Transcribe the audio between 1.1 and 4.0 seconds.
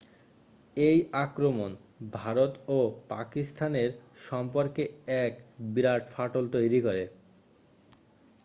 আক্রমণ ভারত ও পাকিস্তানের